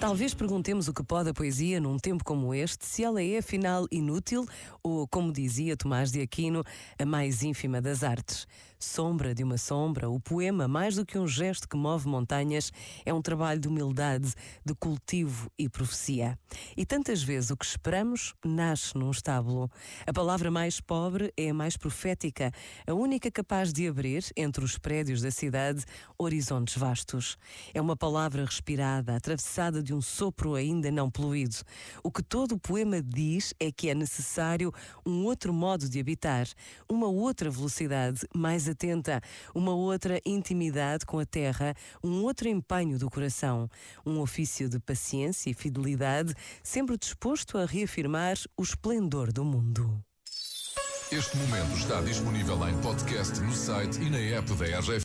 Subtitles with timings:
[0.00, 3.86] Talvez perguntemos o que pode a poesia num tempo como este, se ela é afinal
[3.92, 4.46] inútil
[4.82, 6.64] ou, como dizia Tomás de Aquino,
[6.98, 8.46] a mais ínfima das artes.
[8.82, 12.72] Sombra de uma sombra, o poema, mais do que um gesto que move montanhas,
[13.04, 14.32] é um trabalho de humildade,
[14.64, 16.38] de cultivo e profecia.
[16.74, 19.70] E tantas vezes o que esperamos nasce num estábulo.
[20.06, 22.50] A palavra mais pobre é a mais profética,
[22.86, 25.84] a única capaz de abrir, entre os prédios da cidade,
[26.16, 27.36] horizontes vastos.
[27.74, 31.56] É uma palavra respirada, atravessada de um sopro ainda não poluído.
[32.02, 34.72] O que todo o poema diz é que é necessário
[35.04, 36.46] um outro modo de habitar,
[36.88, 39.20] uma outra velocidade mais atenta,
[39.54, 43.68] uma outra intimidade com a terra, um outro empenho do coração,
[44.04, 50.02] um ofício de paciência e fidelidade, sempre disposto a reafirmar o esplendor do mundo.
[51.12, 54.98] Este momento está disponível em podcast no site e na app da RGF.